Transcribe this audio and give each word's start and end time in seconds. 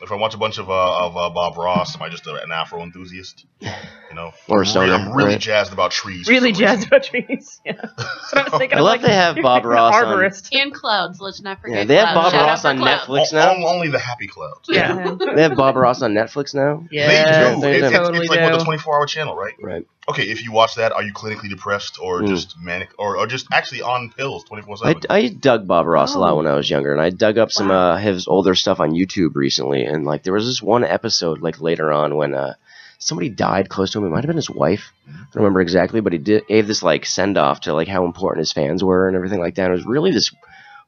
If 0.00 0.12
I 0.12 0.16
watch 0.16 0.34
a 0.34 0.38
bunch 0.38 0.58
of 0.58 0.68
uh, 0.68 1.06
of 1.06 1.16
uh, 1.16 1.30
Bob 1.30 1.56
Ross, 1.56 1.96
am 1.96 2.02
I 2.02 2.08
just 2.08 2.26
a, 2.26 2.34
an 2.42 2.52
Afro 2.52 2.82
enthusiast? 2.82 3.46
You 4.16 4.22
know, 4.22 4.32
Or 4.48 4.58
a 4.58 4.60
I'm 4.60 4.64
stoner, 4.64 4.86
really, 4.92 5.02
I'm 5.04 5.12
really 5.12 5.30
right. 5.32 5.40
jazzed 5.40 5.74
about 5.74 5.90
trees. 5.90 6.26
Really 6.26 6.50
jazzed 6.52 6.86
about 6.86 7.02
trees. 7.02 7.60
Yeah. 7.66 7.72
That's 7.82 8.32
what 8.32 8.38
I 8.38 8.42
was 8.50 8.58
thinking. 8.58 8.78
I 8.78 8.80
love 8.80 8.92
like, 8.92 9.02
they 9.02 9.12
have 9.12 9.36
Bob 9.42 9.64
an 9.64 9.68
Ross 9.68 9.94
on- 9.94 10.58
And 10.58 10.72
clouds. 10.72 11.20
Let's 11.20 11.42
not 11.42 11.60
forget. 11.60 11.76
Yeah, 11.80 11.84
they 11.84 11.96
have 11.96 12.14
clouds. 12.14 12.32
Bob 12.32 12.32
Shout 12.32 12.48
Ross 12.48 12.64
on 12.64 12.78
clouds. 12.78 13.02
Netflix 13.04 13.32
O- 13.34 13.36
now. 13.60 13.66
only 13.66 13.88
the 13.88 13.98
happy 13.98 14.26
clouds. 14.26 14.70
Yeah. 14.70 15.16
They 15.36 15.42
have 15.42 15.54
Bob 15.54 15.76
Ross 15.76 16.00
on 16.00 16.14
Netflix 16.14 16.54
now. 16.54 16.86
Yeah. 16.90 17.08
they 17.08 17.54
do. 17.56 17.60
they 17.60 17.76
It's, 17.76 17.86
it's, 17.88 17.96
totally 17.96 18.20
it's 18.20 18.30
like 18.30 18.40
what 18.40 18.52
do. 18.52 18.58
the 18.58 18.64
24 18.64 18.94
hour 18.98 19.06
channel, 19.06 19.36
right? 19.36 19.52
Right. 19.60 19.86
Okay, 20.08 20.22
if 20.22 20.42
you 20.44 20.52
watch 20.52 20.76
that, 20.76 20.92
are 20.92 21.02
you 21.02 21.12
clinically 21.12 21.50
depressed 21.50 21.98
or 22.00 22.22
Mm. 22.22 22.28
just 22.28 22.56
manic 22.58 22.90
or, 22.98 23.18
or 23.18 23.26
just 23.26 23.48
actually 23.52 23.82
on 23.82 24.10
pills 24.16 24.44
24 24.44 24.76
7? 24.78 25.02
I 25.10 25.28
dug 25.28 25.66
Bob 25.66 25.84
Ross 25.84 26.14
a 26.14 26.18
lot 26.18 26.32
Oh. 26.32 26.36
when 26.36 26.46
I 26.46 26.54
was 26.54 26.70
younger, 26.70 26.92
and 26.92 27.02
I 27.02 27.10
dug 27.10 27.36
up 27.36 27.50
some 27.52 27.70
uh, 27.70 27.98
his 27.98 28.26
older 28.28 28.54
stuff 28.54 28.80
on 28.80 28.92
YouTube 28.92 29.34
recently. 29.34 29.84
And 29.84 30.06
like, 30.06 30.22
there 30.22 30.32
was 30.32 30.46
this 30.46 30.62
one 30.62 30.84
episode 30.84 31.42
like 31.42 31.60
later 31.60 31.92
on 31.92 32.16
when 32.16 32.34
uh, 32.34 32.54
somebody 32.98 33.28
died 33.28 33.68
close 33.68 33.92
to 33.92 33.98
him. 33.98 34.06
It 34.06 34.10
might 34.10 34.24
have 34.24 34.28
been 34.28 34.36
his 34.36 34.50
wife. 34.50 34.92
I 35.08 35.12
don't 35.32 35.42
remember 35.42 35.60
exactly, 35.60 36.00
but 36.00 36.12
he 36.12 36.18
did 36.18 36.46
gave 36.46 36.66
this 36.66 36.82
like 36.82 37.06
send 37.06 37.38
off 37.38 37.60
to 37.60 37.74
like 37.74 37.88
how 37.88 38.04
important 38.04 38.40
his 38.40 38.52
fans 38.52 38.82
were 38.82 39.08
and 39.08 39.16
everything 39.16 39.40
like 39.40 39.56
that. 39.56 39.70
It 39.70 39.74
was 39.74 39.86
really 39.86 40.10
this 40.10 40.32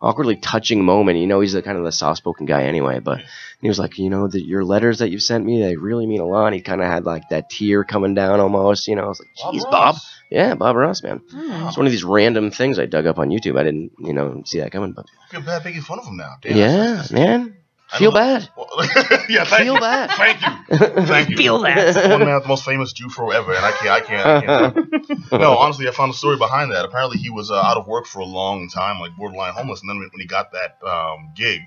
awkwardly 0.00 0.36
touching 0.36 0.84
moment. 0.84 1.18
You 1.18 1.26
know, 1.26 1.40
he's 1.40 1.52
the 1.52 1.62
kind 1.62 1.78
of 1.78 1.84
the 1.84 1.92
soft 1.92 2.18
spoken 2.18 2.46
guy 2.46 2.64
anyway, 2.64 3.00
but 3.00 3.20
he 3.60 3.68
was 3.68 3.78
like, 3.78 3.98
you 3.98 4.10
know, 4.10 4.28
that 4.28 4.44
your 4.44 4.64
letters 4.64 4.98
that 4.98 5.10
you've 5.10 5.22
sent 5.22 5.44
me, 5.44 5.60
they 5.60 5.76
really 5.76 6.06
mean 6.06 6.20
a 6.20 6.26
lot. 6.26 6.46
And 6.46 6.54
he 6.54 6.60
kind 6.60 6.80
of 6.80 6.86
had 6.86 7.04
like 7.04 7.28
that 7.30 7.50
tear 7.50 7.84
coming 7.84 8.14
down 8.14 8.40
almost. 8.40 8.88
You 8.88 8.96
know, 8.96 9.04
I 9.04 9.08
was 9.08 9.20
like, 9.20 9.28
Bob 9.36 9.54
jeez, 9.54 9.70
Bob. 9.70 9.96
Yeah, 10.30 10.54
Bob 10.54 10.76
Ross, 10.76 11.02
man. 11.02 11.22
Hmm. 11.30 11.68
It's 11.68 11.76
one 11.76 11.86
of 11.86 11.92
these 11.92 12.04
random 12.04 12.50
things 12.50 12.78
I 12.78 12.86
dug 12.86 13.06
up 13.06 13.18
on 13.18 13.30
YouTube. 13.30 13.58
I 13.58 13.64
didn't, 13.64 13.92
you 13.98 14.12
know, 14.12 14.42
see 14.44 14.60
that 14.60 14.72
coming, 14.72 14.92
but 14.92 15.06
I 15.24 15.30
feel 15.30 15.40
bad 15.40 15.64
making 15.64 15.82
fun 15.82 15.98
of 15.98 16.06
him 16.06 16.18
now. 16.18 16.36
Damn, 16.42 16.56
yeah, 16.56 17.02
man, 17.10 17.56
feel 17.98 18.12
bad. 18.12 18.48
Well, 18.56 18.68
yeah, 19.28 19.44
thank 19.44 19.62
Feel 19.62 19.74
you. 19.74 19.80
bad. 19.80 20.10
Thank 20.10 20.40
you. 20.40 20.78
Thank 21.06 21.30
you. 21.30 21.36
Feel 21.36 21.58
that. 21.60 22.10
One 22.10 22.20
man, 22.20 22.40
the 22.40 22.48
most 22.48 22.64
famous 22.64 22.92
Jew 22.92 23.08
for 23.08 23.32
ever, 23.32 23.52
and 23.52 23.64
I 23.64 23.72
can't, 23.72 23.90
I 23.90 24.00
can't, 24.00 24.26
I 24.26 24.70
can't. 24.70 25.32
no, 25.32 25.56
honestly, 25.56 25.88
I 25.88 25.92
found 25.92 26.12
a 26.12 26.16
story 26.16 26.36
behind 26.36 26.72
that. 26.72 26.84
Apparently, 26.84 27.18
he 27.18 27.30
was 27.30 27.50
uh, 27.50 27.56
out 27.56 27.76
of 27.76 27.86
work 27.86 28.06
for 28.06 28.20
a 28.20 28.24
long 28.24 28.68
time, 28.68 29.00
like 29.00 29.16
borderline 29.16 29.52
homeless, 29.54 29.80
and 29.80 29.88
then 29.90 29.98
when 29.98 30.10
he 30.18 30.26
got 30.26 30.52
that 30.52 30.78
um, 30.86 31.32
gig, 31.34 31.60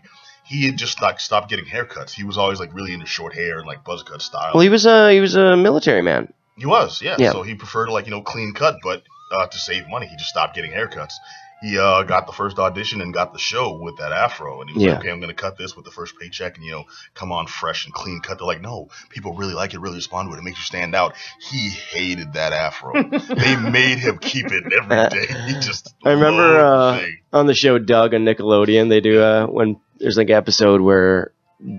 he 0.44 0.66
had 0.66 0.78
just 0.78 1.02
like 1.02 1.20
stopped 1.20 1.50
getting 1.50 1.66
haircuts. 1.66 2.12
He 2.12 2.24
was 2.24 2.38
always 2.38 2.60
like 2.60 2.74
really 2.74 2.94
into 2.94 3.06
short 3.06 3.34
hair 3.34 3.58
and 3.58 3.68
like 3.68 3.84
buzz 3.84 4.04
cut 4.04 4.22
style. 4.22 4.52
Well, 4.54 4.62
he 4.62 4.70
was 4.70 4.86
a 4.86 5.12
he 5.12 5.20
was 5.20 5.36
a 5.36 5.58
military 5.58 6.02
man. 6.02 6.32
He 6.58 6.66
was, 6.66 7.02
yeah. 7.02 7.16
Yeah. 7.18 7.32
So 7.32 7.42
he 7.42 7.56
preferred 7.56 7.90
like 7.90 8.06
you 8.06 8.12
know 8.12 8.22
clean 8.22 8.54
cut, 8.54 8.76
but 8.84 9.04
uh, 9.32 9.48
to 9.48 9.58
save 9.58 9.88
money, 9.88 10.08
he 10.08 10.16
just 10.16 10.30
stopped 10.30 10.56
getting 10.56 10.72
haircuts. 10.72 11.14
He 11.62 11.78
uh, 11.78 12.04
got 12.04 12.26
the 12.26 12.34
first 12.34 12.58
audition 12.58 13.02
and 13.02 13.14
got 13.14 13.34
the 13.34 13.40
show 13.40 13.78
with 13.80 13.98
that 13.98 14.12
afro, 14.12 14.62
and 14.62 14.70
he 14.70 14.74
was 14.74 14.84
Yeah. 14.84 14.92
like, 14.94 15.00
"Okay, 15.02 15.12
I'm 15.12 15.20
gonna 15.20 15.34
cut 15.34 15.58
this 15.58 15.76
with 15.76 15.86
the 15.86 15.92
first 15.92 16.18
paycheck, 16.20 16.56
and 16.58 16.66
you 16.66 16.72
know, 16.72 16.86
come 17.14 17.32
on 17.32 17.46
fresh 17.48 17.86
and 17.86 17.94
clean 17.94 18.20
cut." 18.22 18.40
They're 18.40 18.48
like, 18.48 18.62
"No, 18.62 18.90
people 19.10 19.34
really 19.34 19.54
like 19.54 19.74
it, 19.74 19.80
really 19.80 19.98
respond 19.98 20.30
to 20.30 20.36
it. 20.36 20.40
It 20.40 20.44
makes 20.44 20.58
you 20.58 20.64
stand 20.64 20.96
out." 20.96 21.14
He 21.40 21.70
hated 21.70 22.34
that 22.34 22.52
afro. 22.54 22.94
they 23.12 23.56
made 23.58 24.00
him 24.00 24.18
keep 24.18 24.48
it 24.48 24.64
every 24.74 25.10
day. 25.28 25.28
He 25.48 25.54
just. 25.54 25.94
I 26.04 26.12
remember, 26.12 26.60
uh. 26.60 27.00
On 27.34 27.46
the 27.46 27.54
show 27.54 27.78
Doug 27.80 28.14
on 28.14 28.26
Nickelodeon, 28.26 28.90
they 28.90 29.00
do 29.02 29.22
uh 29.22 29.46
when 29.46 29.80
there's 30.00 30.18
like 30.18 30.30
an 30.30 30.36
episode 30.36 30.82
where 30.82 31.32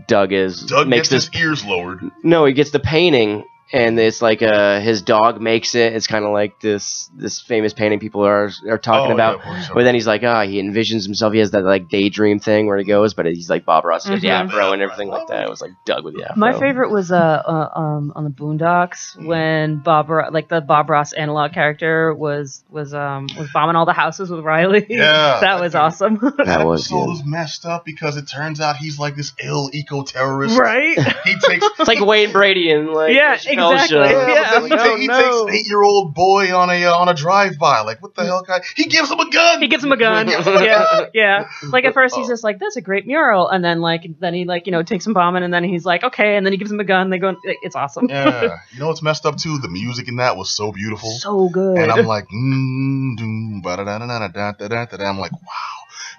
Doug 0.07 0.33
is 0.33 0.63
Doug 0.63 0.87
makes 0.87 1.09
gets 1.09 1.27
this 1.27 1.35
his 1.35 1.43
ears 1.43 1.65
lowered. 1.65 2.01
no, 2.23 2.45
he 2.45 2.53
gets 2.53 2.71
the 2.71 2.79
painting 2.79 3.45
and 3.73 3.99
it's 3.99 4.21
like 4.23 4.43
uh 4.43 4.81
his 4.81 5.03
dog 5.03 5.41
makes 5.41 5.75
it. 5.75 5.95
It's 5.95 6.07
kind 6.07 6.25
of 6.25 6.33
like 6.33 6.61
this 6.61 7.11
this 7.17 7.41
famous 7.41 7.73
painting 7.73 7.99
people 8.01 8.25
are 8.27 8.51
are 8.69 8.79
talking 8.79 9.13
Oh, 9.13 9.15
about. 9.15 9.39
yeah, 9.39 9.43
of 9.43 9.43
course. 9.43 9.71
But 9.75 9.85
then 9.85 9.95
he's 9.95 10.07
like, 10.07 10.23
ah, 10.25 10.43
he 10.43 10.61
envisions 10.63 11.05
himself. 11.05 11.33
He 11.33 11.39
has 11.39 11.51
that 11.53 11.65
like 11.65 11.89
daydream 11.89 12.39
thing 12.39 12.67
where 12.67 12.77
he 12.79 12.85
goes, 12.85 13.15
but 13.15 13.27
he's 13.27 13.49
like 13.51 13.65
Bob 13.65 13.85
Ross, 13.85 14.05
he 14.05 14.13
has 14.13 14.21
the 14.23 14.29
Mhm. 14.29 14.47
afro 14.49 14.73
and 14.73 14.83
everything 14.83 15.09
like 15.09 15.27
that. 15.29 15.45
It 15.45 15.49
was 15.51 15.61
like 15.61 15.73
Doug 15.87 16.05
with 16.05 16.15
the 16.17 16.25
afro. 16.25 16.39
My 16.39 16.53
favorite 16.59 16.91
was 16.91 17.11
uh, 17.11 17.17
uh 17.17 17.79
um 17.79 18.13
on 18.15 18.25
the 18.25 18.31
Boondocks 18.31 19.17
when 19.25 19.79
Bob 19.79 20.11
Ro- 20.11 20.29
like 20.31 20.49
the 20.49 20.61
Bob 20.61 20.91
Ross 20.91 21.13
analog 21.13 21.53
character 21.53 22.15
was 22.15 22.63
was 22.71 22.93
um 22.95 23.27
was 23.39 23.49
bombing 23.53 23.77
all 23.77 23.87
the 23.87 23.93
houses 23.93 24.31
with 24.31 24.45
Riley. 24.45 24.87
Yeah, 24.93 25.39
that 25.41 25.61
was 25.61 25.73
dude. 25.73 25.81
awesome. 25.81 26.15
That 26.45 26.67
was 26.67 26.83
episode 26.83 27.01
good. 27.01 27.09
was 27.09 27.23
messed 27.25 27.65
up 27.65 27.85
because 27.85 28.17
it 28.17 28.27
turns 28.29 28.61
out 28.61 28.77
he's 28.77 28.99
like 28.99 29.17
this 29.17 29.33
ill 29.43 29.71
eco 29.73 30.03
terrorist. 30.03 30.59
right? 30.59 30.99
He 31.25 31.35
takes 31.39 31.67
It's 31.79 31.89
like 31.89 32.01
Wayne 32.01 32.33
Brady 32.33 32.71
and 32.71 32.91
like 32.91 33.15
Yeah, 33.15 33.37
hell 33.63 33.73
exactly. 33.73 33.97
show. 33.97 34.05
Yeah, 34.05 34.29
yeah. 34.29 34.61
He, 34.63 34.69
no, 34.69 34.97
he 34.97 35.07
no. 35.07 35.21
takes 35.21 35.41
an 35.41 35.51
eight 35.51 35.67
year 35.67 35.83
old 35.83 36.15
boy 36.15 36.55
on 36.55 36.71
a 36.71 36.85
uh, 36.85 36.95
on 36.95 37.09
a 37.09 37.15
drive 37.15 37.59
by. 37.59 37.81
Like, 37.81 38.03
what 38.03 38.15
the 38.15 38.25
hell, 38.25 38.43
guy? 38.43 38.61
He 38.77 38.85
gives 38.85 39.11
him 39.11 39.21
a 39.21 39.31
gun. 39.31 39.63
He 39.63 39.69
gives 39.69 39.85
him 39.85 39.93
a 39.93 39.97
gun. 39.97 40.29
yeah, 40.29 41.07
yeah. 41.15 41.49
Like 41.65 41.85
at 41.85 41.95
first 41.95 42.15
he's 42.15 42.27
oh. 42.27 42.33
just 42.33 42.45
like, 42.45 42.59
"That's 42.59 42.77
a 42.77 42.81
great 42.81 43.07
mural," 43.07 43.49
and 43.49 43.65
then 43.65 43.81
like 43.81 44.07
then 44.21 44.35
he 44.35 44.45
like 44.45 44.67
you 44.67 44.73
know 44.73 44.83
takes 44.83 45.05
some 45.05 45.13
bombing, 45.13 45.43
and 45.43 45.53
then 45.53 45.65
he's 45.65 45.85
like, 45.85 46.05
"Okay," 46.05 46.37
and 46.37 46.45
then 46.45 46.53
he 46.53 46.59
gives 46.59 46.71
him 46.71 46.81
a 46.81 46.85
gun. 46.85 47.11
They 47.11 47.19
go, 47.19 47.35
"It's 47.45 47.77
awesome." 47.77 48.09
yeah, 48.09 48.59
you 48.73 48.81
know 48.81 48.89
what's 48.89 49.03
messed 49.03 49.27
up 49.27 49.37
too? 49.37 49.59
The 49.59 49.69
music 49.69 50.09
in 50.09 50.17
that 50.17 50.37
was 50.37 50.51
so 50.51 50.73
beautiful, 50.73 51.11
so 51.11 51.49
good. 51.49 51.79
And 51.79 51.91
I'm 51.91 52.07
like, 52.07 52.29
mm, 52.29 53.17
doom, 53.17 53.61
da 53.63 53.77
da 53.77 53.85
da 53.85 53.99
da 53.99 54.29
da 54.29 54.53
da 54.53 54.85
da. 54.85 55.05
I'm 55.09 55.19
like, 55.19 55.33
wow, 55.33 55.73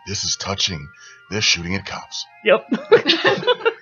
this 0.07 0.23
is 0.23 0.35
touching. 0.35 0.87
They're 1.29 1.41
shooting 1.41 1.75
at 1.75 1.85
cops. 1.85 2.25
Yep. 2.43 2.69